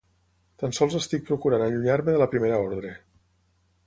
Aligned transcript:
Tan 0.61 0.71
sols 0.77 0.95
estic 0.99 1.27
procurant 1.27 1.65
allunyar-me 1.65 2.15
de 2.15 2.21
la 2.21 2.29
Primera 2.35 2.57
Ordre. 2.71 2.95